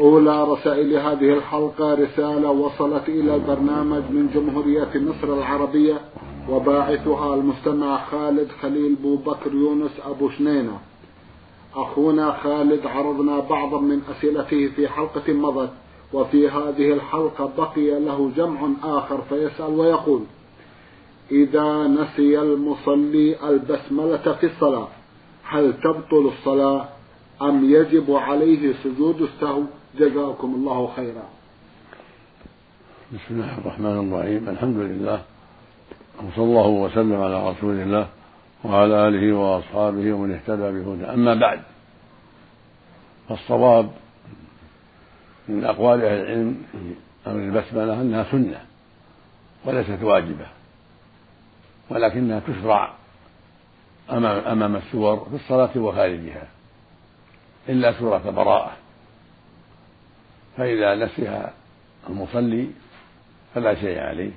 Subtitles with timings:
[0.00, 6.00] أولى رسائل هذه الحلقة رسالة وصلت إلى البرنامج من جمهورية مصر العربية
[6.50, 10.78] وباعثها المستمع خالد خليل بو بكر يونس أبو شنينة.
[11.76, 15.70] أخونا خالد عرضنا بعضا من أسئلته في حلقة مضت
[16.12, 20.22] وفي هذه الحلقة بقي له جمع آخر فيسأل ويقول
[21.30, 24.88] إذا نسي المصلي البسملة في الصلاة
[25.44, 26.88] هل تبطل الصلاة
[27.42, 29.62] أم يجب عليه سجود السهو؟
[29.98, 31.22] جزاكم الله خيرا.
[33.12, 34.48] بسم الله الرحمن الرحيم.
[34.48, 35.22] الحمد لله.
[36.18, 38.08] وصلى الله وسلم على رسول الله
[38.64, 41.62] وعلى آله وأصحابه ومن اهتدى بهدى أما بعد
[43.28, 43.90] فالصواب
[45.48, 46.62] من أقوال أهل العلم
[47.26, 48.60] أمر البسملة أنها سنة
[49.64, 50.46] وليست واجبة
[51.90, 52.92] ولكنها تشرع
[54.10, 56.46] أمام أمام السور في الصلاة وخارجها
[57.68, 58.83] إلا سورة براءة.
[60.56, 61.54] فإذا نسيها
[62.08, 62.66] المصلي
[63.54, 64.32] فلا شيء عليه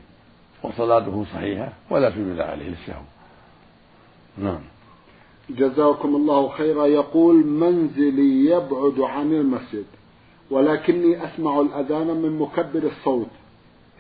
[0.64, 3.04] وصلاته صحيحة ولا سجود عليه للسهو
[4.38, 4.60] نعم.
[5.50, 6.86] جزاكم الله خيرا.
[6.86, 9.86] يقول منزلي يبعد عن المسجد
[10.52, 13.28] ولكني أسمع الأذان من مكبر الصوت.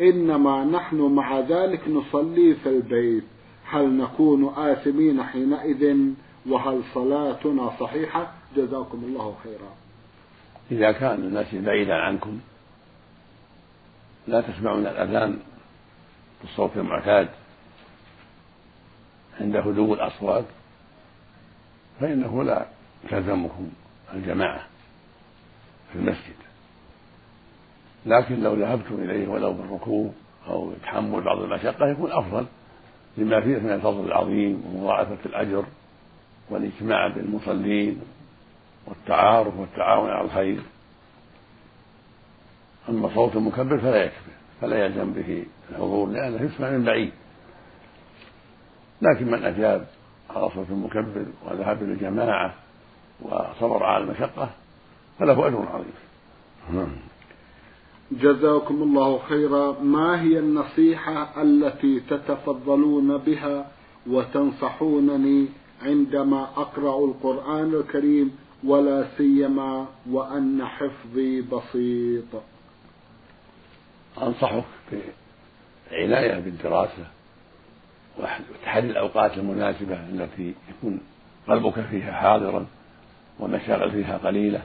[0.01, 3.23] إنما نحن مع ذلك نصلي في البيت.
[3.69, 5.97] هل نكون آثمين حينئذ؟
[6.49, 9.86] وهل صلاتنا صحيحة؟ جزاكم الله خيرا.
[10.72, 12.39] إذا كان الناس بعيدا عنكم
[14.28, 15.39] لا تسمعون الأذان
[16.41, 17.29] بالصوت المعتاد
[19.41, 20.45] عند هدوء الأصوات
[22.00, 22.66] فإنه لا
[23.09, 23.69] تلزمكم
[24.13, 24.63] الجماعة
[25.91, 26.35] في المسجد.
[28.05, 30.13] لكن لو ذهبتم إليه ولو بالركوب
[30.47, 32.45] أو تحمل بعض المشقة يكون أفضل
[33.17, 35.66] لما فيه من الفضل العظيم ومضاعفة الأجر
[36.49, 38.01] والاجتماع بالمصلين
[38.87, 40.61] والتعارف والتعاون على الخير.
[42.89, 44.31] أما صوت المكبر فلا يكفي
[44.61, 47.11] فلا يلزم به الحضور لأنه يسمع من بعيد.
[49.01, 49.87] لكن من أجاب
[50.29, 52.53] على صوت المكبر وذهب إلى الجماعة
[53.21, 54.49] وصبر على المشقة
[55.19, 55.93] فله أجر عظيم.
[58.11, 59.79] جزاكم الله خيرا.
[59.81, 63.71] ما هي النصيحة التي تتفضلون بها
[64.07, 65.47] وتنصحونني
[65.81, 72.44] عندما أقرأ القرآن الكريم ولا سيما وأن حفظي بسيط.
[74.22, 74.63] أنصحك
[75.91, 77.06] بالعناية بالدراسة
[78.17, 81.00] وتحدي الأوقات المناسبة التي يكون
[81.47, 82.66] قلبك فيها حاضرا
[83.40, 84.62] والمشاغل فيها قليلة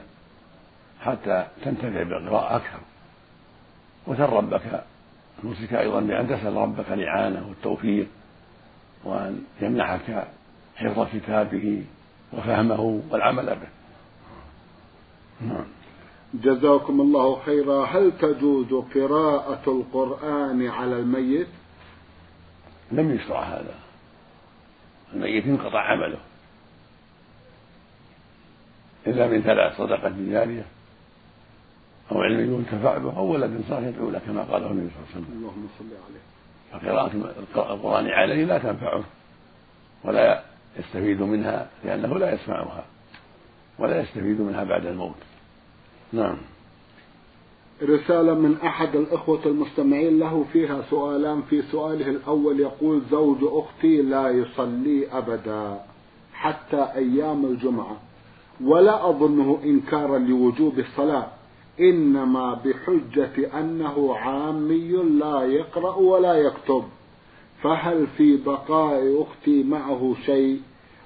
[1.01, 2.79] حتى تنتفع بالقراءة أكثر.
[4.07, 4.83] وسل ربك
[5.43, 8.07] نوصيك أيضا بأن تسأل ربك الإعانة والتوفيق
[9.03, 10.27] وأن يمنحك
[10.75, 11.83] حفظ كتابه
[12.33, 13.82] وفهمه والعمل به.
[15.47, 15.65] نعم.
[16.33, 17.85] جزاكم الله خيرا.
[17.85, 21.47] هل تجوز قراءة القرآن على الميت؟
[22.91, 23.75] لم يشرع هذا.
[25.13, 26.19] الميت انقطع عمله.
[29.07, 30.65] إلا من ثلاث صدقة جارية
[32.11, 35.25] أو علم ينتفع به أو ولد صالح يدعو له كما قاله النبي صلى الله عليه
[35.25, 35.37] وسلم.
[35.37, 36.23] اللهم صل عليه.
[36.71, 37.11] فقراءة
[37.73, 39.03] القرآن عليه لا تنفعه
[40.03, 40.43] ولا
[40.79, 42.85] يستفيد منها لأنه لا يسمعها
[43.79, 45.15] ولا يستفيد منها بعد الموت.
[46.13, 46.37] نعم.
[47.83, 54.29] رسالة من أحد الإخوة المستمعين له فيها سؤالان في سؤاله الأول يقول زوج أختي لا
[54.29, 55.79] يصلي أبدا
[56.33, 57.97] حتى أيام الجمعة
[58.63, 61.27] ولا أظنه إنكارا لوجوب الصلاة
[61.79, 66.83] إنما بحجة أنه عامي لا يقرأ ولا يكتب
[67.61, 70.61] فهل في بقاء أختي معه شيء؟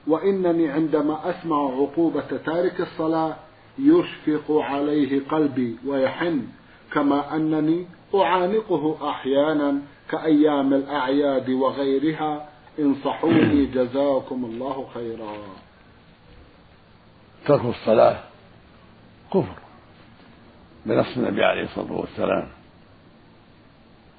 [0.07, 3.36] وإنني عندما أسمع عقوبة تارك الصلاة
[3.79, 6.47] يشفق عليه قلبي ويحن
[6.94, 7.85] كما أنني
[8.15, 12.50] أعانقه أحيانا كأيام الأعياد وغيرها.
[12.79, 15.33] انصحوني جزاكم الله خيرا.
[17.45, 18.24] ترك الصلاة
[19.33, 19.56] كفر
[20.85, 22.47] بنص النبي عليه الصلاة والسلام.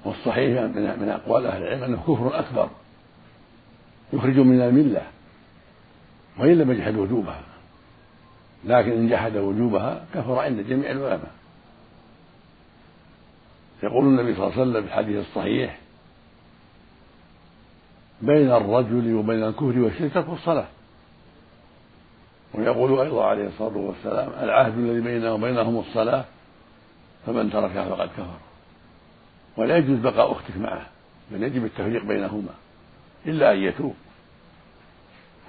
[0.05, 0.61] والصحيح
[0.99, 2.69] من أقوال أهل العلم أنه كفر أكبر
[4.13, 5.01] يخرج من الملة
[6.39, 7.43] وإن لم يجحد وجوبها.
[8.65, 11.31] لكن إن جحد وجوبها كفر عند جميع العلماء.
[13.83, 15.79] يقول النبي صلى الله عليه وسلم في الحديث الصحيح
[18.21, 20.67] بين الرجل وبين الكفر والشرك ترك الصلاة.
[22.53, 26.25] ويقول أيضا عليه الصلاة والسلام العهد الذي بيننا وبينهم الصلاة
[27.25, 28.39] فمن تركها فقد كفر.
[29.57, 30.85] ولا يجوز بقاء أختك معه
[31.31, 32.53] بل يجب التفريق بينهما
[33.25, 33.95] إلا أن يتوب.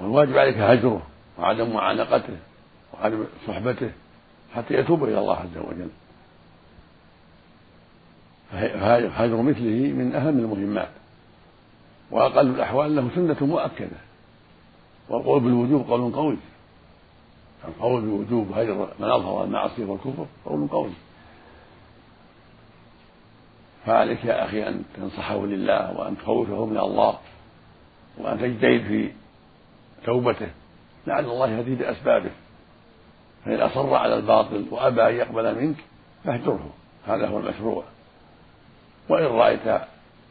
[0.01, 1.07] والواجب عليك هجره
[1.39, 2.37] وعدم معانقته.
[2.95, 3.91] وعدم صحبته
[4.55, 5.89] حتى يتوب إلى الله عز وجل.
[8.51, 10.91] فهجر مثله من أهم المهمات.
[12.11, 13.97] وأقل الأحوال له سنة مؤكدة.
[15.09, 16.37] والقول بالوجوب قول قوي.
[17.69, 20.91] القول بوجوب هجر من أظهر المعصية والكفر قول قوي.
[23.87, 27.19] فعليك يا أخي أن تنصحه لله وأن تخوفه من الله
[28.19, 29.11] وأن تجتهد في
[30.05, 30.49] توبته.
[31.07, 32.31] لعل الله يهديه بأسبابه
[33.45, 35.77] فإن أصر على الباطل وأبى أن يقبل منك
[36.25, 36.71] فاهجره.
[37.07, 37.85] هذا هو المشروع.
[39.09, 39.81] وإن رأيت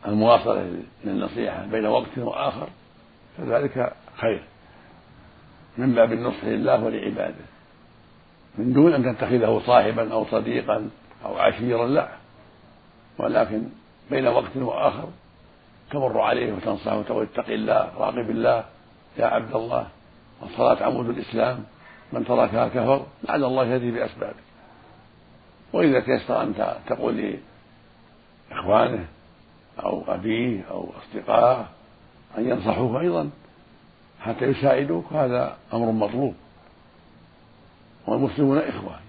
[0.08, 0.74] المواصلة
[1.04, 2.68] للنصيحة بين وقت وآخر
[3.38, 4.44] فذلك خير.
[5.78, 7.46] من باب النصح لله ولعباده.
[8.58, 10.90] من دون أن تتخذه صاحبا أو صديقا
[11.26, 12.10] أو عشيرا لا.
[13.18, 13.64] ولكن
[14.12, 15.10] بين وقت وآخر
[15.92, 18.66] تمر عليه وتنصحه وتقول اتق الله راقب الله
[19.18, 19.88] يا عبد الله
[20.44, 21.64] الصلاة عمود الإسلام.
[22.14, 24.40] من تركها كفر لعل الله يهدي بأسبابه.
[25.74, 27.38] وإذا تيسر أن تقول
[28.52, 29.06] لإخوانه
[29.80, 31.66] أو أبيه أو أصدقائه
[32.38, 33.30] أن ينصحوه أيضا
[34.22, 36.36] حتى يساعدوك هذا أمر مطلوب.
[38.08, 39.00] والمسلمون إخوة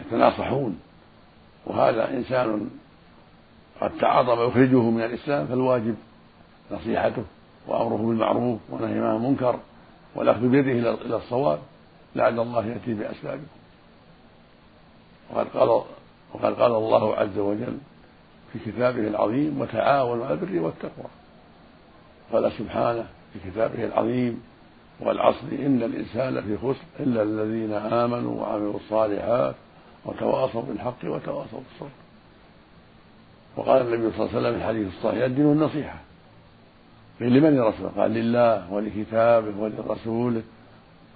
[0.00, 0.80] يتناصحون
[1.66, 2.70] وهذا إنسان
[3.80, 5.94] قد تعاظم يخرجه من الإسلام فالواجب
[6.70, 7.24] نصيحته
[7.66, 9.58] وأمره بالمعروف ونهي عن المنكر.
[10.16, 11.58] والأخذ بيده إلى الصواب
[12.16, 13.46] لعل الله يأتي بأسبابه
[15.30, 15.68] وقد قال
[16.34, 17.78] وقد قال الله عز وجل
[18.52, 21.06] في كتابه العظيم وتعاونوا على البر والتقوى
[22.32, 24.42] قال سبحانه في كتابه العظيم
[25.00, 29.54] والعصر إن الإنسان لفي خسر إلا الذين آمنوا وعملوا الصالحات
[30.04, 31.90] وتواصوا بالحق وتواصوا بالصبر
[33.56, 35.98] وقال النبي صلى الله عليه وسلم في الحديث الصحيح الدين النصيحة
[37.20, 40.42] لمن يا رسول قال لله ولكتابه ولرسوله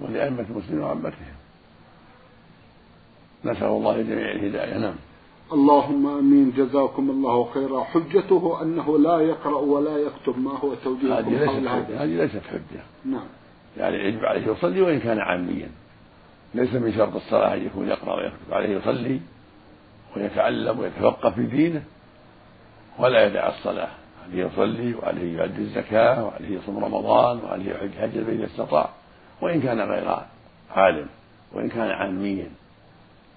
[0.01, 1.35] ولأئمة المسلمين وعامتهم
[3.45, 4.79] نسأل الله لجميع الهداية.
[4.79, 4.95] نعم.
[5.53, 6.53] اللهم آمين.
[6.57, 7.85] جزاكم الله خيرا.
[7.85, 10.39] حجته أنه لا يقرأ ولا يكتب.
[10.39, 12.03] ما هو توجيه هذه ليست حجة.
[12.03, 12.83] هذه ليست حجة.
[13.05, 13.27] نعم.
[13.77, 15.69] يعني يجب عليه يصلي وإن كان عاميا.
[16.55, 18.53] ليس من شرط الصلاة أن يكون يقرأ ويكتب.
[18.53, 19.21] عليه يصلي
[20.17, 21.83] ويتعلم ويتفقه في دينه
[22.99, 23.91] ولا يدع الصلاة.
[24.25, 28.91] عليه يصلي وعليه يؤدي الزكاة وعليه يصوم رمضان وعليه يحج حج اذا استطاع.
[29.41, 30.17] وإن كان غير
[30.71, 31.07] عالم
[31.53, 32.51] وإن كان عاميا.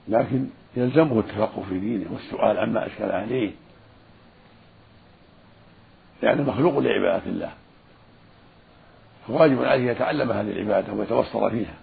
[0.07, 2.06] لكن يلزمه التفقه في دينه.
[2.13, 3.51] والسؤال عما أشكل عليه.
[6.21, 7.51] لأنه مخلوق لعبادة الله.
[9.27, 11.73] فواجب عليه يتعلم هذه العبادة ويتوصل فيها.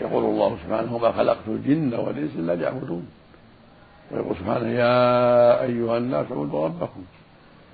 [0.00, 3.08] يقول الله سبحانه وما خلقت الجن والإنس إلا ليعبدون
[4.10, 7.04] ويقول سبحانه يا أيها الناس اعبدوا ربكم.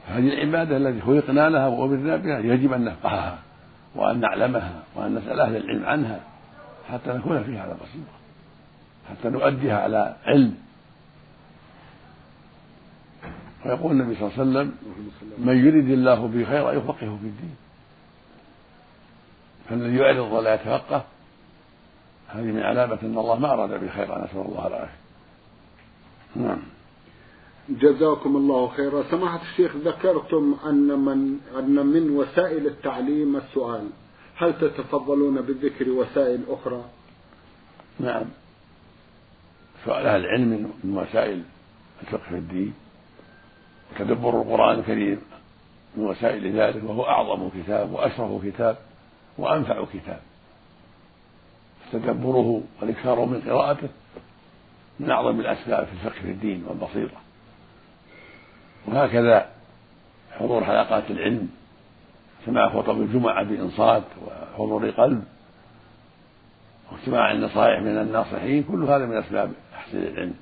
[0.09, 3.39] هذه العبادة التي خلقنا لها وأمرنا بها يجب أن نفقهها
[3.95, 6.21] وأن نعلمها وأن نسأل أهل العلم عنها
[6.89, 8.15] حتى نكون فيها على بصيرة
[9.11, 10.55] حتى نؤديها على علم.
[13.67, 14.75] ويقول النبي صلى الله عليه وسلم
[15.39, 17.57] من يرد الله به خيرا يفقهه في الدين.
[19.69, 21.05] فالذي يعرض ولا يتفقه
[22.29, 25.10] هذه من علامة أن الله ما أراد به خيرا نسأل الله العافية.
[26.37, 26.59] نعم.
[27.69, 29.03] جزاكم الله خيرا.
[29.11, 33.89] سماحة الشيخ ذكرتم أن من أن من وسائل التعليم السؤال.
[34.37, 36.85] هل تتفضلون بذكر وسائل أخرى؟
[38.01, 38.25] نعم.
[39.85, 41.43] سؤال أهل العلم من وسائل
[42.03, 42.75] الفقه في الدين
[43.93, 45.21] وتدبر القرآن الكريم
[45.97, 48.77] من وسائل ذلك وهو أعظم كتاب وأشرف كتاب
[49.39, 50.21] وأنفع كتاب.
[51.93, 53.89] تدبره والإكثار من قراءته
[55.01, 57.21] من أعظم الأسباب في الفقه في الدين والبصيرة
[58.87, 59.51] وهكذا
[60.33, 61.49] حضور حلقات العلم
[62.47, 65.25] سماع خطب الجمعة بإنصات وحضور قلب
[66.93, 70.35] واستماع النصائح من الناصحين كل هذا من أسباب تحصيل العلم.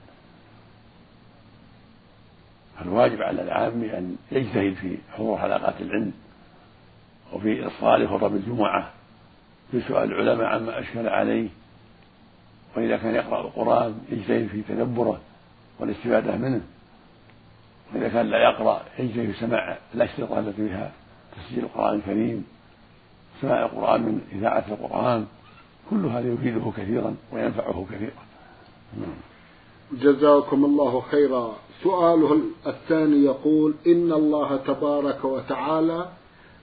[2.78, 6.12] فالواجب على العام أن يجتهد في حضور حلقات العلم
[7.32, 8.90] وفي إصغار خطب الجمعة
[9.70, 11.48] في سؤال العلماء عما أشكل عليه
[12.76, 15.20] وإذا كان يقرأ القرآن يجتهد في تدبره
[15.80, 16.60] والاستفادة منه.
[17.94, 20.92] وإذا كان لا يقرأ يجتهد في سماع الأشرطة التي فيها
[21.36, 22.44] تسجيل القرآن الكريم
[23.42, 25.26] سماع القرآن من إذاعة القرآن.
[25.90, 28.22] كل هذا يفيده كثيرا وينفعه كثيرا.
[29.92, 31.56] جزاكم الله خيرا.
[31.82, 36.08] سؤاله الثاني يقول إن الله تبارك وتعالى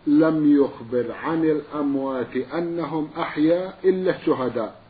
[0.07, 4.85] لم يخبر عن الأموات أنهم أحياء إلا الشهداء.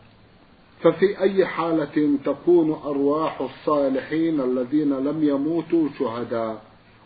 [0.85, 6.61] ففي أي حالة تكون أرواح الصالحين الذين لم يموتوا شهداء؟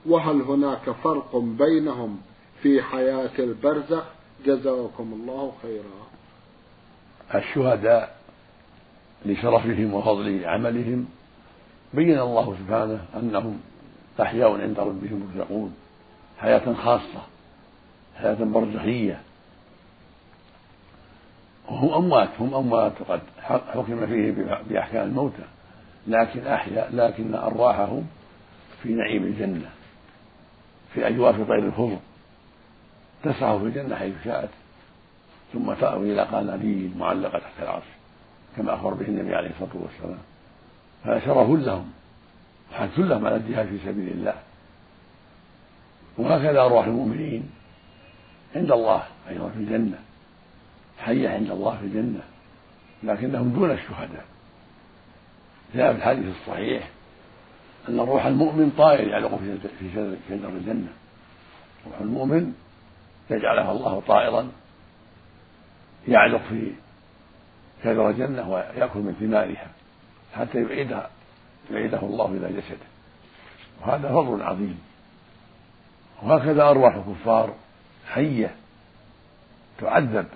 [0.06, 2.18] وهل هناك فرق بينهم
[2.62, 4.04] في حياة البرزخ؟
[4.46, 6.08] جزاكم الله خيرا.
[7.36, 8.16] الشهداء
[9.26, 11.06] لشرفهم وفضل عملهم
[11.94, 13.60] بين الله سبحانه أنهم
[14.22, 15.74] أحياء عند ربهم يرزقون
[16.40, 17.22] حياة خاصة
[18.16, 19.22] حياة برزخية.
[21.70, 24.32] وهم أموات هم أموات وقد حكم فيه
[24.70, 25.44] بأحكام الموتى.
[26.08, 28.08] لكن أحياء لكن أرواحهم
[28.84, 29.70] في نعيم الجنة
[30.94, 31.98] في أجواف طير الفضل
[33.24, 34.50] تسعى في الجنة حيث شاءت.
[35.54, 37.84] ثم تأوي إلى قناديل معلقة تحت العرش
[38.58, 40.20] كما أخبر به النبي عليه الصلاة والسلام.
[41.04, 41.92] هذا شرف لهم
[42.72, 44.36] وحث لهم على الجهاد في سبيل الله.
[46.18, 47.50] وهكذا أرواح المؤمنين
[48.56, 50.00] عند الله أيضا في الجنة.
[51.00, 52.22] حية عند الله في الجنة
[53.04, 54.26] لكنهم دون الشهداء.
[55.76, 56.90] جاء في الحديث الصحيح
[57.90, 59.40] أن الروح المؤمن طائر يعلق
[59.80, 60.88] في شجر الجنة.
[61.88, 62.54] روح المؤمن
[63.30, 64.52] يجعلها الله طائرا
[66.08, 66.72] يعلق في
[67.84, 69.68] شجر الجنة ويأكل من ثمارها
[70.36, 71.10] حتى يعيدها
[71.72, 72.88] يعيده الله إلى جسده.
[73.82, 74.80] وهذا فضل عظيم.
[76.24, 77.54] وهكذا أرواح الكفار
[78.08, 78.56] حية
[79.80, 80.28] تعذب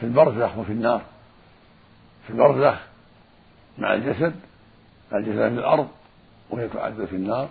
[0.00, 1.02] في البرزخ وفي النار.
[2.26, 2.80] في البرزخ
[3.78, 4.34] مع الجسد
[5.12, 5.88] الجسد في الأرض
[6.50, 7.48] وهي تعذب في النار.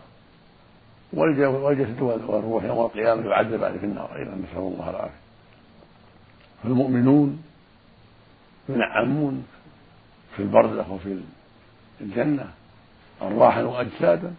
[1.14, 4.16] والجسد والروح يوم القيامة يعذبان في النار.
[4.16, 5.20] أيضا نسأل الله العافية.
[6.64, 7.44] فالمؤمنون
[8.70, 9.48] ينعمون
[10.36, 11.22] في البرزخ وفي
[12.02, 12.52] الجنة
[13.22, 14.34] أرواحا وأجسادا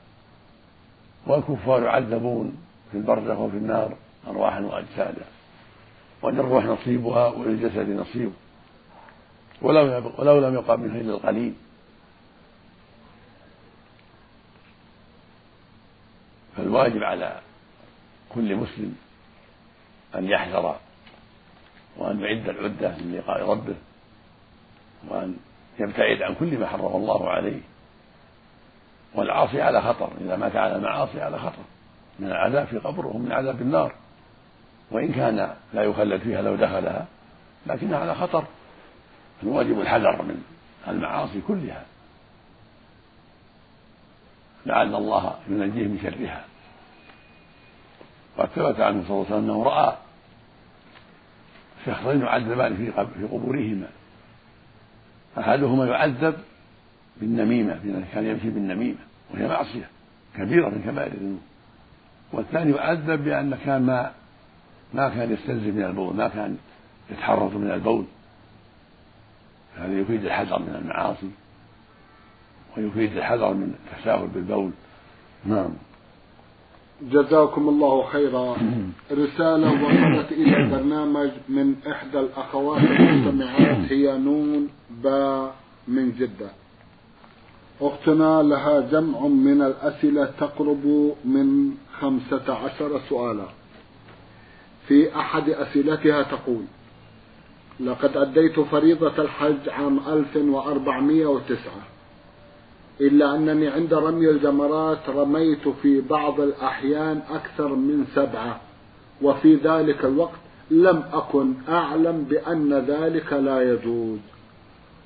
[1.27, 2.57] والكفار يعذبون
[2.93, 3.97] في البرزخ وفي النار
[4.29, 5.25] أرواحا وأجسادا.
[6.23, 8.33] وللروح نصيبها وللجسد نصيب.
[9.63, 11.55] ولو ولو لم يقع منها إلا القليل
[16.57, 17.41] فالواجب على
[18.35, 18.97] كل مسلم
[20.15, 20.77] أن يحذر
[21.97, 23.75] وأن يعد العدة للقاء ربه
[25.09, 25.37] وأن
[25.79, 27.61] يبتعد عن كل ما حرم الله عليه.
[29.15, 31.63] والعاصي على خطر إذا مات على المعاصي على خطر.
[32.19, 33.95] من العذاب في قبره ومن عذاب النار.
[34.91, 37.07] وإن كان لا يخلد فيها لو دخلها
[37.67, 38.45] لكنها على خطر.
[39.43, 40.43] الواجب الحذر من
[40.89, 41.85] المعاصي كلها.
[44.67, 46.45] لعل الله ينجيه من شرها.
[48.39, 49.97] وقد ثبت عنه صلى الله عليه وسلم أنه رأى
[51.87, 53.89] شخصين يعذبان في قبورهما.
[55.39, 56.35] أحدهما يعذب
[57.17, 58.99] بالنميمة بأنه كان يمشي بالنميمة
[59.31, 59.89] وهي معصية
[60.37, 61.41] كبيرة من كبائر الذنوب.
[62.33, 64.13] والثاني يعذب بأن كان ما
[64.95, 66.57] ما كان يستنزف من البول ما كان
[67.11, 68.05] يتحرز من البول.
[69.77, 71.31] هذا يفيد الحذر من المعاصي
[72.77, 74.71] ويفيد الحذر من التساهل بالبول.
[75.47, 75.71] نعم.
[77.03, 78.57] جزاكم الله خيرا.
[79.13, 85.51] رسالة وصلت إلى البرنامج من إحدى الأخوات المستمعات هي نون با
[85.89, 86.51] من جدة.
[87.81, 93.60] أختنا لها جمع من الأسئلة تقرب من خمسة عشر سؤالا.
[94.91, 96.63] في أحد أسئلتها تقول
[97.81, 101.57] لقد أديت فريضة الحج عام 1409
[103.01, 108.61] إلا أنني عند رمي الجمرات رميت في بعض الأحيان أكثر من سبعة
[109.23, 110.39] وفي ذلك الوقت
[110.71, 114.19] لم أكن أعلم بأن ذلك لا يجوز.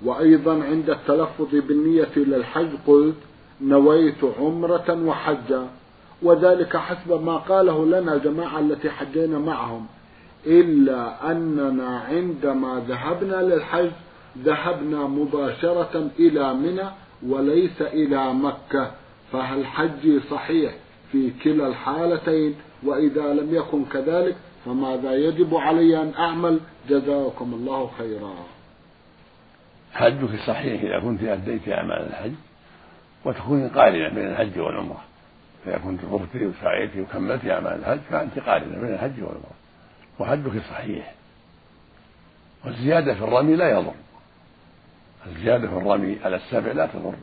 [0.04, 3.16] وأيضا عند التلفظ بالنية للحج قلت
[3.60, 5.68] نويت عمرة وحجا.
[6.24, 9.86] وذلك حسب ما قاله لنا جماعة التي حجينا معهم.
[10.46, 13.90] إلا أننا عندما ذهبنا للحج
[14.38, 16.88] ذهبنا مباشرة إلى منى
[17.26, 18.90] وليس إلى مكة.
[19.32, 20.74] فهل حجي صحيح
[21.12, 28.34] في كلا الحالتين؟ وإذا لم يكن كذلك فماذا يجب علي أن أعمل؟ جزاكم الله خيرا.
[29.92, 32.32] حجك صحيح إذا كنت أديت أعمال الحج
[33.24, 35.13] وتكوني قارنة بين الحج والعمرة.
[35.66, 39.54] إذا كنت طفتي وسعيتي وكملتي أعمال الحج فأنت قارنة بين الحج والعمرة
[40.18, 41.14] وحجك صحيح.
[42.64, 43.94] والزيادة في الرمي لا يضر.
[45.26, 47.14] الزيادة في الرمي على السبع لا تضر.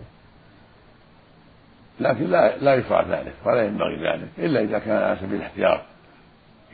[1.99, 5.81] لكن لا لا يشرع ذلك ولا ينبغي ذلك إلا إذا كان على سبيل الاحتياط.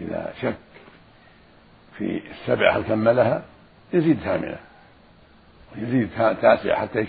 [0.01, 0.55] إذا شك
[1.97, 3.43] في السبعة هل كملها؟
[3.93, 4.57] يزيد ثامنة.
[5.75, 7.07] ويزيد تاسعة حتى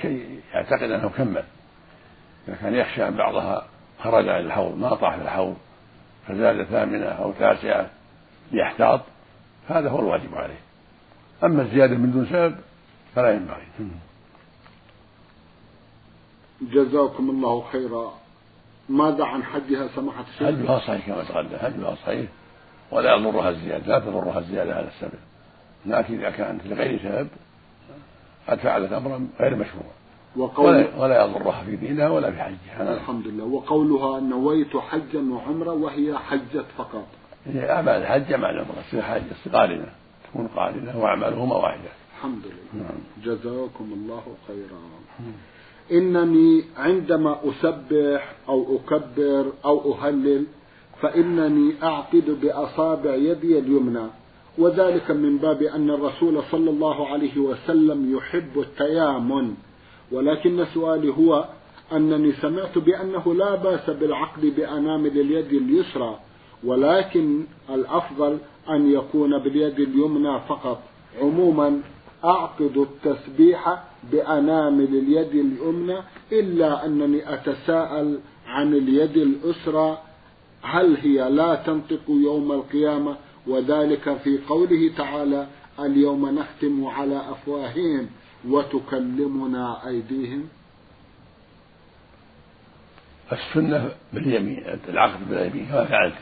[0.54, 1.44] يعتقد أنه كمل.
[2.48, 3.66] إذا كان يخشى أن بعضها
[4.02, 5.56] خرج عن الحوض ما طاح في الحوض
[6.28, 7.90] فزاد ثامنة أو تاسعة
[8.52, 9.00] ليحتاط
[9.68, 10.60] هذا هو الواجب عليه.
[11.44, 12.56] أما الزيادة من دون سبب
[13.14, 13.66] فلا ينبغي.
[16.62, 18.12] جزاكم الله خيرا.
[18.88, 22.30] ماذا عن حجها سماحة الشيخ؟ حجها صحيح كما تقدم حجها صحيح
[22.90, 25.18] ولا يضرها الزيادة لا تضرها الزيادة على السبب.
[25.86, 27.28] لكن إذا كانت لغير سبب
[28.48, 29.97] قد فعلت أمرا غير مشروع.
[30.36, 35.72] وقول ولا, ولا يضرها في دينها ولا في حجها الحمد لله وقولها نويت حجا وعمرة
[35.72, 37.06] وهي حجت فقط.
[37.46, 39.92] هي أعمال الحج مع العمرة تصير حاجة قارنة
[40.30, 41.88] تكون قارنة وأعمالهما واحدة.
[42.16, 42.98] الحمد لله نعم.
[43.24, 44.80] جزاكم الله خيرا.
[45.92, 50.44] إنني عندما أسبح أو أكبر أو أهلل
[51.02, 54.06] فإنني أعقد بأصابع يدي اليمنى.
[54.58, 59.54] وذلك من باب أن الرسول صلى الله عليه وسلم يحب التيامن.
[60.12, 61.44] ولكن سؤالي هو
[61.92, 66.18] أنني سمعت بأنه لا بأس بالعقد بأنامل اليد اليسرى
[66.64, 68.38] ولكن الأفضل
[68.70, 70.82] أن يكون باليد اليمنى فقط.
[71.20, 71.80] عموما
[72.24, 75.96] أعقد التسبيح بأنامل اليد اليمنى
[76.32, 79.98] إلا أنني أتساءل عن اليد الأسرى
[80.62, 85.46] هل هي لا تنطق يوم القيامة؟ وذلك في قوله تعالى
[85.80, 88.06] اليوم نختم على أفواههم
[88.48, 90.48] وتكلمنا أيديهم؟
[93.32, 96.14] السنة باليمين العقد باليمين كما فعلت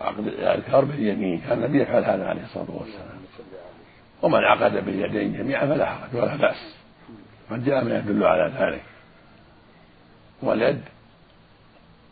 [0.00, 3.18] عقد الأذكار باليمين كان النبي يفعل هذا عليه الصلاة والسلام.
[4.22, 6.74] ومن عقد باليدين جميعا فلا حرج ولا بأس.
[7.50, 8.82] قد جاء ما يدل على ذلك.
[10.42, 10.80] واليد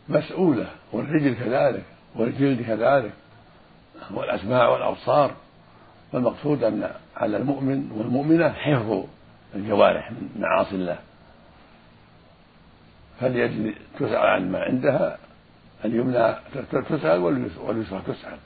[0.09, 1.83] مسؤولة والرجل كذلك
[2.15, 3.13] والجلد كذلك
[4.11, 5.31] والأسماع والأبصار.
[6.13, 9.03] والمقصود أن على المؤمن والمؤمنة حفظ.
[9.57, 10.99] الجوارح من معاصي الله.
[13.19, 15.17] فاليد تسأل عن ما عندها؟
[15.85, 16.35] اليمنى
[16.89, 17.19] تسأل
[17.59, 18.37] واليسرى تسأل.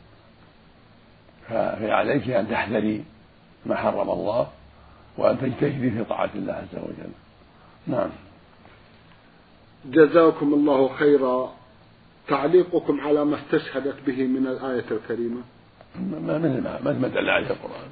[1.50, 3.04] فعليك أن تحذري
[3.65, 4.47] ما حرم الله
[5.17, 7.12] وأن تجتهدي في طاعة الله عز وجل.
[7.88, 8.10] نعم.
[9.86, 11.54] جزاكم الله خيرا.
[12.28, 15.41] تعليقكم على ما استشهدت به من الآية الكريمة؟
[15.95, 17.89] ما مثل ما مثل ما دل عليه القرآن.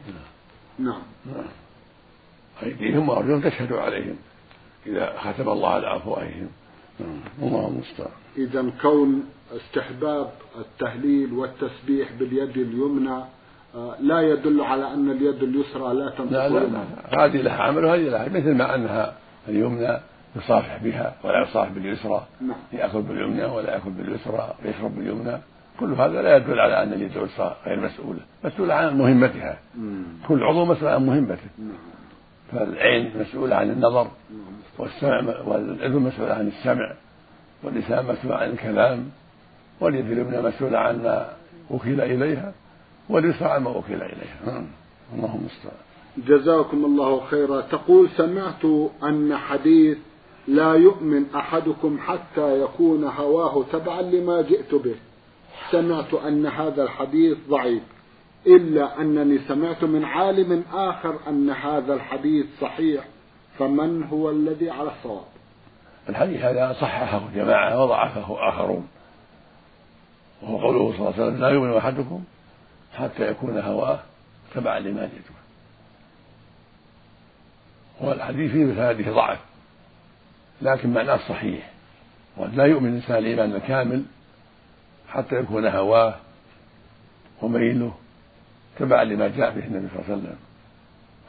[0.80, 1.02] نعم.
[1.26, 1.46] نعم.
[2.64, 4.16] أيديهم وأرجلهم تشهد عليهم
[4.88, 6.50] إذا ختم الله على أفواههم
[7.00, 7.20] نعم.
[7.42, 9.24] الله المستعان إذا كون
[9.56, 13.24] استحباب التهليل والتسبيح باليد اليمنى
[13.76, 17.26] آه، لا يدل على أن اليد اليسرى لا تنطق لا لا, لا.
[17.26, 19.16] هذه لها عمل وهذه لها مثل ما أنها
[19.48, 20.00] اليمنى
[20.36, 22.58] يصافح بها ولا يصافح باليسرى نعم.
[22.74, 25.38] يأكل باليمنى ولا يأكل باليسرى ويشرب باليمنى
[25.80, 30.04] كل هذا لا يدل على أن اليد اليسرى غير مسؤولة مسؤولة عن مهمتها مم.
[30.28, 31.70] كل عضو مسؤول عن مهمته مم.
[32.52, 34.08] فالعين مسؤولة عن النظر
[34.78, 36.94] والسمع والأذن مسؤولة عن السمع
[37.64, 39.10] واللسان مسؤول عن الكلام
[39.82, 41.30] واليد اليمنى مسؤولة عن ما
[41.70, 42.54] وكل إليها
[43.10, 44.46] واليسرى عن ما وكل إليها.
[44.46, 44.66] نعم.
[45.16, 45.78] اللهم المستعان
[46.18, 47.62] جزاكم الله خيرا.
[47.62, 48.66] تقول سمعت
[49.04, 49.98] أن حديث
[50.48, 54.96] لا يؤمن أحدكم حتى يكون هواه تبعا لما جئت به.
[55.72, 57.84] سمعت أن هذا الحديث ضعيف.
[58.48, 63.06] إلا أنني سمعت من عالم آخر أن هذا الحديث صحيح
[63.60, 65.26] فمن هو الذي على الصواب؟
[66.10, 68.88] الحديث هذا صححه جماعة وضعفه آخرون
[70.42, 72.24] وهو قوله صلى الله عليه وسلم لا يؤمن أحدكم
[72.94, 74.00] حتى يكون هواه
[74.56, 75.40] تبعا لما به
[78.02, 79.40] والحديث فيه مثل هذه ضعف
[80.62, 81.70] لكن معناه صحيح
[82.38, 84.04] وأن لا يؤمن الإنسان الإيمان الكامل
[85.10, 86.16] حتى يكون هواه
[87.42, 87.94] وميله
[88.80, 90.38] تبعا لما جاء به النبي صلى الله عليه وسلم.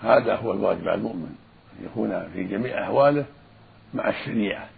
[0.03, 1.35] هذا هو الواجب على المؤمن
[1.79, 3.25] أن يكون في جميع أحواله
[3.95, 4.69] مع الشريعة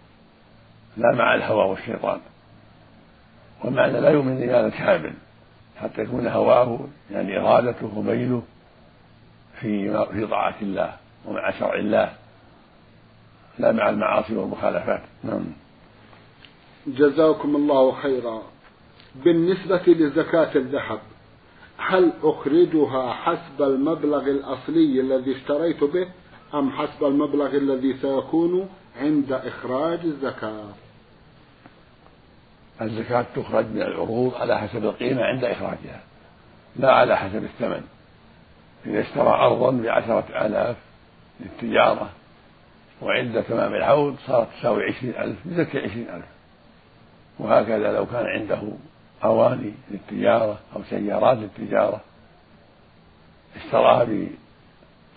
[0.97, 2.19] لا مع الهوى والشيطان.
[3.63, 5.13] والمعنى لا يؤمن الإيمان الكامل
[5.81, 6.79] حتى يكون هواه
[7.11, 8.43] يعني إرادته وميله
[9.59, 10.93] في في طاعة الله
[11.25, 12.13] ومع شرع الله
[13.59, 15.01] لا مع المعاصي والمخالفات.
[15.23, 15.45] نعم.
[16.87, 18.41] جزاكم الله خيرا.
[19.15, 20.99] بالنسبة لزكاة الذهب
[21.77, 26.07] هل أخرجها حسب المبلغ الأصلي الذي اشتريت به
[26.53, 30.69] أم حسب المبلغ الذي سيكون عند إخراج الزكاة؟
[32.81, 36.03] الزكاة تخرج من العروض على حسب القيمة عند إخراجها
[36.75, 37.81] لا على حسب الثمن.
[38.85, 40.75] إذا اشترى أرضا بعشرة آلاف
[41.39, 42.09] للتجارة
[43.01, 46.25] وعند تمام الحول صارت تساوي عشرين ألف يزكي عشرين ألف.
[47.39, 48.61] وهكذا لو كان عنده
[49.23, 52.01] أواني للتجارة أو سيارات للتجارة.
[53.55, 54.07] اشتراها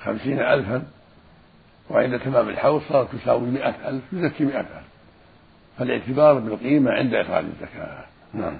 [0.00, 0.82] بخمسين ألفا
[1.90, 4.86] وعند تمام الحول صارت تساوي مئة ألف يزكي مئة ألف.
[5.78, 8.04] فالاعتبار بالقيمة عند إخراج الزكاة.
[8.34, 8.56] نعم.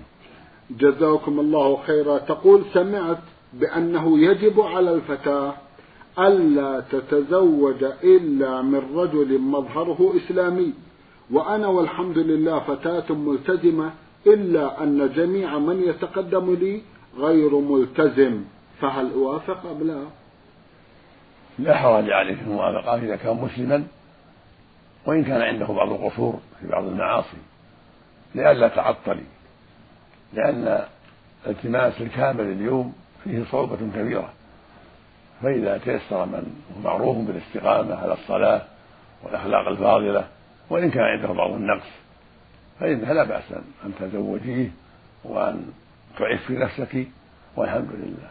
[0.71, 2.19] جزاكم الله خيرا.
[2.19, 3.19] تقول سمعت
[3.53, 5.55] بأنه يجب على الفتاة
[6.19, 10.73] ألا تتزوج إلا من رجل مظهره إسلامي.
[11.31, 13.93] وأنا والحمد لله فتاة ملتزمة
[14.27, 16.83] إلا أن جميع من يتقدم لي
[17.19, 18.45] غير ملتزم.
[18.81, 20.05] فهل أوافق أم لا؟
[21.59, 23.85] لا حرج عليه في الموافقة إذا كان مسلما
[25.07, 27.37] وإن كان عنده بعض القصور في بعض المعاصي.
[28.35, 29.25] لئلا تعطلي
[30.33, 30.85] لأن
[31.47, 32.93] التماس الكامل اليوم
[33.25, 34.33] فيه صعوبة كبيرة.
[35.43, 38.62] فإذا تيسر من هو معروف بالاستقامة على الصلاة
[39.25, 40.29] والأخلاق الفاضلة
[40.71, 41.87] وإن كان عنده بعض النقص
[42.81, 43.53] فإنها لا بأس
[43.85, 44.71] أن تزوجيه
[45.25, 45.73] وأن
[46.19, 47.07] تعفي نفسك
[47.57, 48.31] والحمد لله.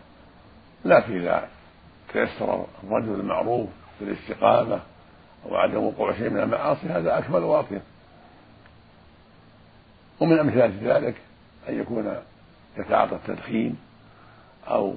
[0.85, 1.47] لكن إذا
[2.13, 3.69] تيسر الرجل المعروف
[4.01, 4.79] بالاستقامة
[5.49, 7.81] وعدم وقوع شيء من المعاصي هذا أكمل وأطيب.
[10.19, 11.15] ومن أمثلة ذلك
[11.69, 12.15] أن يكون
[12.77, 13.77] يتعاطى التدخين
[14.67, 14.95] أو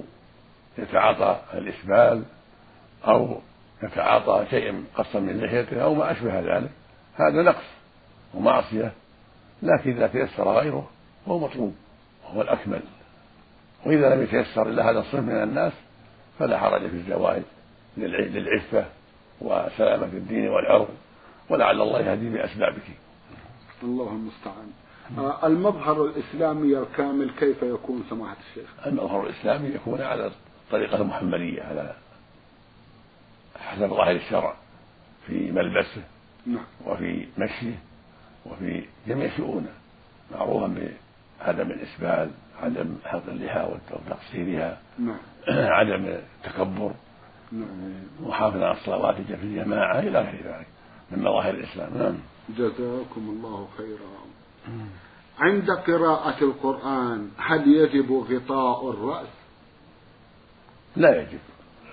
[0.78, 2.24] يتعاطى الإسبال
[3.06, 3.40] أو
[3.82, 6.70] يتعاطى شيئا قصا من لحيته أو ما أشبه ذلك.
[7.14, 7.64] هذا نقص
[8.34, 8.92] ومعصية
[9.62, 10.90] لكن إذا تيسر غيره
[11.26, 11.74] فهو مطلوب
[12.24, 12.80] وهو الأكمل.
[13.86, 15.72] وإذا لم يتيسر إلا هذا الصنف من الناس
[16.38, 17.42] فلا حرج في الزواج
[17.96, 18.84] للعفة
[19.40, 20.88] وسلامة الدين والعرض
[21.50, 22.82] ولعل الله يهدي بأسبابك.
[23.82, 24.70] الله المستعان.
[25.18, 30.30] آه المظهر الإسلامي الكامل كيف يكون سماحة الشيخ؟ المظهر الإسلامي يكون على
[30.66, 31.94] الطريقة المحمدية على
[33.60, 34.54] حسب ظاهر الشرع
[35.26, 36.02] في ملبسه
[36.46, 36.64] نعم.
[36.86, 37.78] وفي مشيه.
[38.46, 39.72] وفي جميع شؤونه
[40.33, 40.74] معروفا
[41.40, 42.31] بعدم الإسبال
[42.62, 45.18] عدم حلق اللحى وتقصيرها نعم.
[45.79, 46.92] عدم التكبر
[47.53, 47.92] نعم.
[48.20, 50.66] محافظة على الصلوات في الجماعة إلى غير ذلك
[51.11, 54.18] من مظاهر الإسلام نعم جزاكم الله خيرا
[55.38, 59.29] عند قراءة القرآن هل يجب غطاء الرأس؟
[60.96, 61.38] لا يجب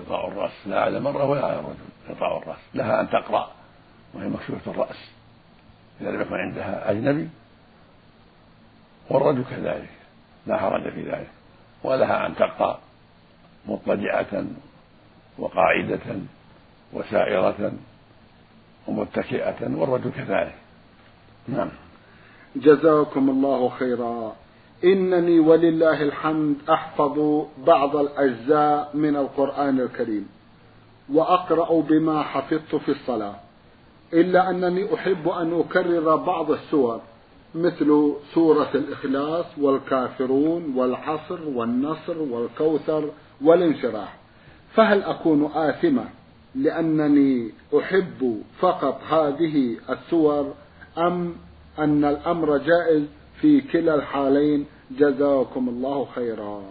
[0.02, 1.76] غطاء الرأس لا على المرأة ولا على الرجل
[2.10, 3.52] غطاء الرأس لها أن تقرأ
[4.14, 5.12] وهي مكشوفة الرأس
[6.02, 7.30] إذا لم يكن عندها أجنبي
[9.10, 9.90] والرجل كذلك
[10.48, 11.30] لا حرج في ذلك
[11.84, 12.80] ولها أن تقرأ
[13.68, 14.46] مضطجعة
[15.40, 16.16] وقاعدة
[16.94, 17.72] وسائرة
[18.88, 20.56] ومتكئة والرجل كذلك.
[21.48, 21.70] نعم.
[22.56, 24.36] جزاكم الله خيرا.
[24.84, 30.30] إنني ولله الحمد أحفظ بعض الأجزاء من القرآن الكريم
[31.14, 33.36] وأقرأ بما حفظت في الصلاة.
[34.14, 37.02] إلا أنني أحب أن أكرر بعض السور
[37.56, 43.10] مثل سورة الإخلاص والكافرون والعصر والنصر والكوثر
[43.42, 44.18] والانشراح.
[44.74, 46.06] فهل أكون آثمة
[46.56, 50.54] لأنني أحب فقط هذه السور
[50.98, 51.36] أم
[51.80, 53.04] أن الأمر جائز
[53.42, 56.64] في كلا الحالين؟ جزاكم الله خيرا.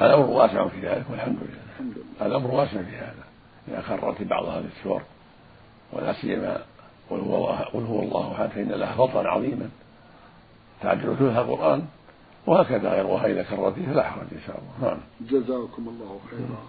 [0.00, 1.62] الأمر واسع في ذلك والحمد لله.
[1.72, 2.26] الحمد لله.
[2.26, 3.24] الأمر واسع في هذا
[3.68, 5.02] إذا كررت بعض هذه السور.
[5.92, 6.58] ولا سيما
[7.10, 9.68] قل هو قل هو الله أحد فإن له فضلا عظيما.
[10.82, 11.84] تعدل ثلث القرآن
[12.46, 14.90] وهكذا غيرها إذا كررت فلا حرج إن شاء الله.
[14.90, 15.00] نعم.
[15.20, 16.62] جزاكم الله خيرا.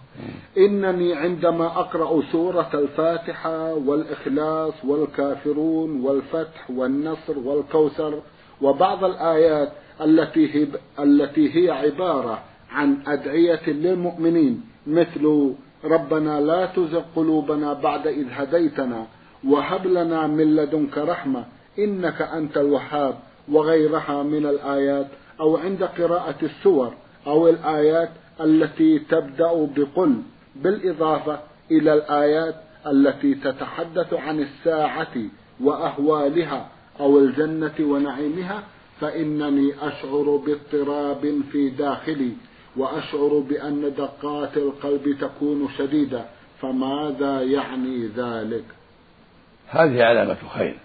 [0.68, 8.22] إنني عندما أقرأ سورة الفاتحة والإخلاص والكافرون والفتح والنصر والكوثر
[8.62, 10.68] وبعض الآيات التي هي
[11.00, 12.40] التي هي عبارة
[12.72, 19.06] عن أدعية للمؤمنين مثل ربنا لا تزغ قلوبنا بعد إذ هديتنا
[19.48, 21.46] وهب لنا من لدنك رحمة
[21.80, 23.16] إنك أنت الوهاب
[23.52, 25.08] وغيرها من الآيات
[25.40, 26.94] أو عند قراءة السور
[27.28, 28.10] أو الآيات
[28.42, 30.16] التي تبدأ بقل
[30.56, 31.40] بالإضافة
[31.72, 32.56] إلى الآيات
[32.88, 35.16] التي تتحدث عن الساعة
[35.62, 36.68] وأهوالها
[37.00, 38.64] أو الجنة ونعيمها
[39.02, 42.32] فإنني أشعر باضطراب في داخلي
[42.78, 46.26] وأشعر بأن دقات القلب تكون شديدة
[46.62, 48.66] فماذا يعني ذلك؟
[49.70, 50.78] هذه علامة خير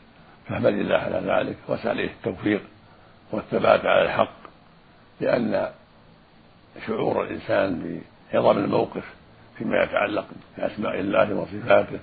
[0.49, 2.63] فاحمد الله على ذلك واسأل التوفيق
[3.33, 4.39] والثبات على الحق
[5.21, 5.69] لأن
[6.87, 8.01] شعور الإنسان
[8.33, 9.05] بعظم الموقف
[9.59, 10.27] فيما يتعلق
[10.59, 12.01] بأسماء الله وصفاته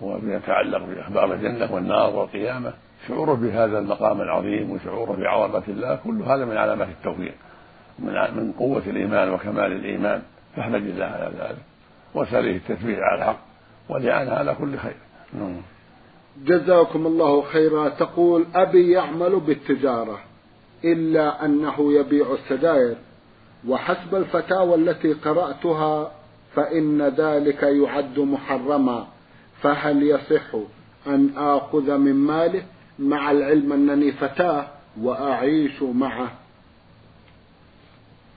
[0.00, 2.72] وما يتعلق بأخبار الجنة والنار والقيامة
[3.08, 7.34] شعوره بهذا المقام العظيم وشعوره بعظمة الله كل هذا من علامات التوفيق.
[7.98, 10.22] من من قوة الإيمان وكمال الإيمان
[10.56, 11.62] فاحمد الله على ذلك.
[12.14, 13.40] وسأله التثبيت على الحق
[13.88, 14.96] والإعانة على كل خير.
[15.32, 15.56] نعم.
[16.44, 17.88] جزاكم الله خيرا.
[17.88, 20.18] تقول أبي يعمل بالتجارة
[20.84, 22.96] إلا أنه يبيع السجائر
[23.68, 26.12] وحسب الفتاوى التي قرأتها
[26.54, 29.06] فإن ذلك يعد محرما.
[29.62, 30.54] فهل يصح
[31.06, 32.62] أن آخذ من ماله
[32.98, 34.66] مع العلم أنني فتاة
[35.00, 36.32] وأعيش معه؟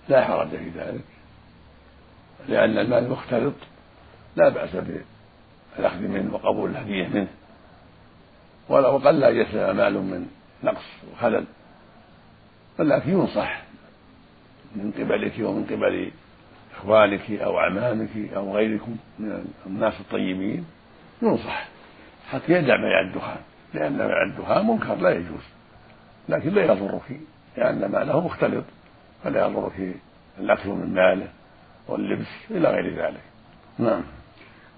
[0.10, 1.04] لا حرج في ذلك.
[2.48, 3.54] لأن المال مختلط
[4.36, 4.70] لا بأس
[5.78, 7.28] بالأخذ منه وقبول الهدية منه.
[8.70, 10.28] ولو قل أن يسلم مال من
[10.64, 11.46] نقص وخلل
[12.80, 13.62] ولكن ينصح
[14.76, 16.12] من قبلك ومن قبل
[16.78, 20.66] إخوانك أو أعمامك أو غيركم من الناس الطيبين
[21.22, 21.68] ينصح
[22.32, 23.38] حتى يدع بيع الدخان.
[23.74, 25.44] لأن بيع الدخان منكر لا يجوز
[26.30, 27.20] لكن لا يضرك
[27.58, 28.64] لأن ماله مختلط.
[29.24, 29.96] فلا يضرك
[30.40, 31.28] الأكل من ماله
[31.88, 33.22] واللبس إلى غير ذلك.
[33.80, 34.02] نعم.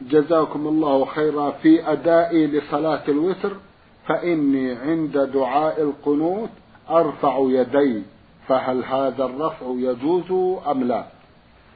[0.02, 3.56] جزاكم الله خيرا في أدائي لصلاة الوتر
[4.08, 6.50] فإني عند دعاء القنوت
[6.90, 8.04] أرفع يدي
[8.48, 11.06] فهل هذا الرفع يجوز أم لا؟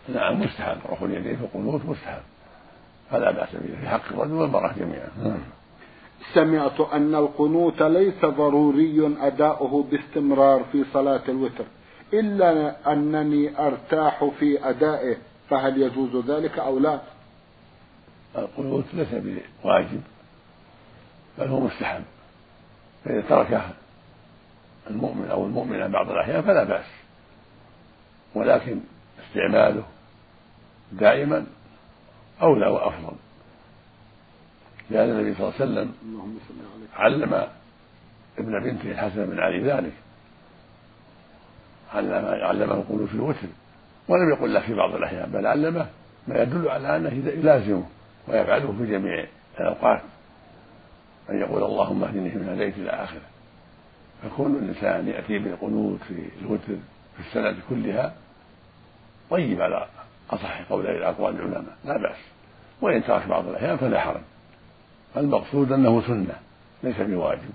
[0.09, 0.77] نعم مستحب.
[0.91, 2.21] رفع اليدين في القنوت مستحب.
[3.11, 5.09] فلا بأس به في حق الرجل والمرأة جميعا.
[5.23, 5.37] نعم.
[6.33, 11.65] سمعت أن القنوت ليس ضروري أداؤه باستمرار في صلاة الوتر.
[12.13, 15.17] إلا أنني أرتاح في أدائه
[15.49, 17.01] فهل يجوز ذلك أو لا؟
[18.35, 19.07] القنوت ليس
[19.63, 20.01] بواجب
[21.37, 22.03] بل هو مستحب
[23.05, 23.69] فإذا تركه
[24.89, 26.85] المؤمن أو المؤمنة بعض الأحيان فلا بأس
[28.35, 28.79] ولكن
[29.27, 29.83] استعماله
[30.91, 31.45] دائما
[32.41, 33.15] أولى وأفضل
[34.89, 35.93] لأن النبي صلى الله عليه وسلم
[36.95, 37.47] علم
[38.37, 39.93] ابن بنته الحسن بن علي ذلك
[41.93, 43.47] علم علمه القنوت في الوتر.
[44.07, 45.87] ولم يقل له في بعض الأحيان بل علمه
[46.27, 47.83] ما يدل على أنه يلازمه
[48.27, 49.25] ويفعله في جميع
[49.59, 50.01] الأوقات.
[51.29, 53.21] أن يقول اللهم اهدني من هديت إلى آخره.
[54.23, 56.75] فكون الإنسان يأتي بالقنوت في الوتر
[57.15, 58.13] في السنة كلها.
[59.29, 59.87] طيب على
[60.31, 62.17] أصح قولي أقوال العلماء لا بأس.
[62.81, 64.21] وإن ترك بعض الأحيان فلا حرج.
[65.17, 66.35] المقصود أنه سنة
[66.83, 67.49] ليس بواجب.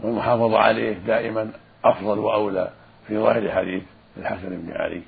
[0.00, 1.50] والمحافظة عليه دائما
[1.84, 2.70] أفضل وأولى.
[3.08, 3.82] في ظاهر حديث
[4.16, 5.02] الحسن بن علي.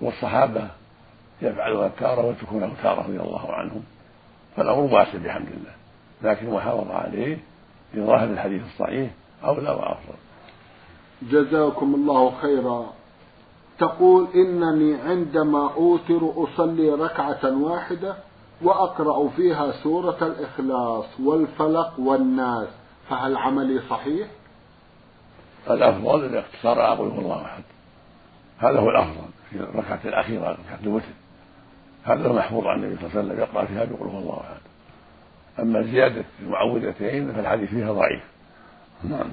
[0.00, 0.68] والصحابة
[1.42, 3.82] يفعلها تارة وتكون تارة رضي الله عنهم
[4.56, 5.74] فالأمر واسع بحمد الله
[6.22, 7.38] لكن المحافظة عليه
[7.92, 9.10] في ظاهر الحديث الصحيح
[9.44, 10.18] أولى وأفضل.
[11.22, 12.92] جزاكم الله خيرا.
[13.78, 18.16] تقول إنني عندما أوتر أصلي ركعة واحدة
[18.62, 22.68] وأقرأ فيها سورة الإخلاص والفلق والناس
[23.08, 24.28] فهل عملي صحيح؟
[25.70, 27.62] الأفضل الاقتصار على قل الله أحد.
[28.58, 31.04] هذا هو الأفضل في الركعة الأخيرة ركعة الوتر.
[32.04, 34.60] هذا محفوظ عن النبي صلى الله عليه وسلم يقرأ فيها بقول هو الله أحد.
[35.58, 38.22] أما زيادة المعوذتين فالحديث فيها ضعيف.
[39.04, 39.28] نعم.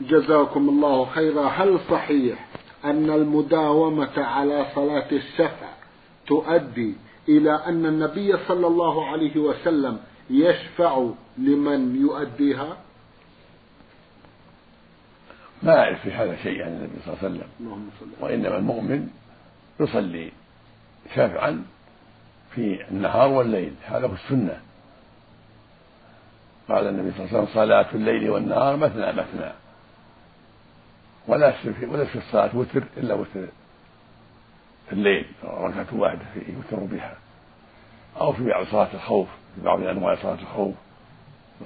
[0.00, 1.48] جزاكم الله خيرا.
[1.48, 2.46] هل صحيح
[2.84, 5.66] أن المداومة على صلاة الشفع
[6.26, 6.94] تؤدي
[7.28, 9.98] إلى أن النبي صلى الله عليه وسلم
[10.30, 11.06] يشفع
[11.38, 12.76] لمن يؤديها؟
[15.64, 17.48] ما أعرف في هذا شيء عن النبي صلى الله عليه وسلم.
[18.20, 19.08] وإنما المؤمن
[19.80, 20.32] يصلي
[21.14, 21.64] شافعا
[22.54, 23.74] في النهار والليل.
[23.84, 24.60] هذا هو السنة.
[26.68, 29.52] قال النبي صلى الله عليه وسلم صلاة الليل والنهار مثنى مثنى.
[31.28, 33.46] ولا في ولا في الصلاة وتر إلا وتر
[34.88, 37.16] في الليل ركعة واحدة يوتر بها.
[38.20, 40.74] أو في بعض صلاة الخوف في بعض أنواع صلاة الخوف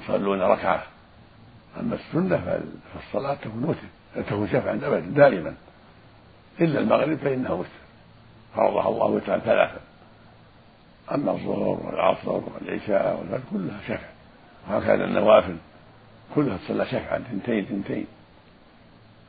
[0.03, 0.83] يصلون ركعة.
[1.81, 2.61] أما السنة
[2.95, 5.55] فالصلاة تكون وتر تكون شفعا أبدا دائما.
[6.61, 7.69] إلا المغرب فإنها وتر.
[8.57, 9.81] فرضها الله وترا ثلاثا.
[11.15, 14.09] أما الظهر والعصر والعشاء والفجر كلها شفع.
[14.69, 15.57] وهكذا النوافل
[16.35, 18.07] كلها تصلى شفعا ثنتين ثنتين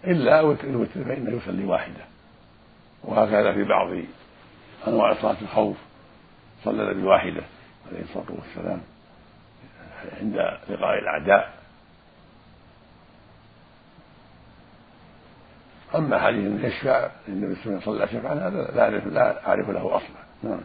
[0.04, 2.06] إلا الوتر فإنه يصلي واحدة
[3.04, 3.88] وهكذا في بعض
[4.88, 5.78] أنواع صلاة الخوف
[6.63, 7.41] صلى بواحدة
[7.88, 8.82] عليه الصلاة والسلام
[10.21, 10.36] عند
[10.69, 11.59] لقاء الأعداء.
[15.95, 20.23] أما حديث يشفع النبي صلى الله عليه وسلم هذا لا أعرف لا أعرف له أصلا.
[20.43, 20.62] نعم.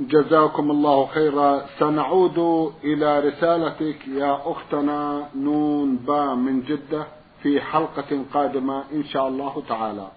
[0.00, 1.62] جزاكم الله خيرا.
[1.78, 2.38] سنعود
[2.84, 7.06] إلى رسالتك يا أختنا نون با من جدة
[7.42, 10.08] في حلقة قادمة إن شاء الله تعالى.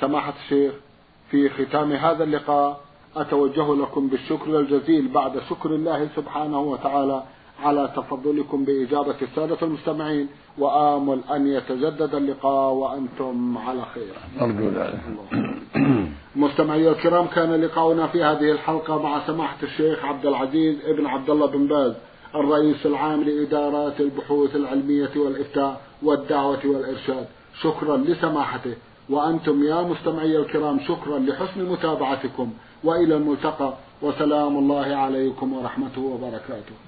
[0.00, 0.72] سماحة الشيخ
[1.30, 2.80] في ختام هذا اللقاء
[3.16, 7.22] أتوجه لكم بالشكر الجزيل بعد شكر الله سبحانه وتعالى
[7.62, 14.12] على تفضلكم بإجابة السادة المستمعين وآمل أن يتجدد اللقاء وأنتم على خير.
[14.40, 15.00] أرجو ذلك.
[16.36, 21.46] مستمعي الكرام كان لقاؤنا في هذه الحلقة مع سماحة الشيخ عبد العزيز ابن عبد الله
[21.46, 21.92] بن باز
[22.34, 27.26] الرئيس العام لإدارات البحوث العلمية والإفتاء والدعوة والإرشاد.
[27.62, 28.74] شكرا لسماحته.
[29.10, 32.52] وأنتم يا مستمعي الكرام شكرا لحسن متابعتكم.
[32.84, 36.87] وإلى الملتقى وسلام الله عليكم ورحمته وبركاته.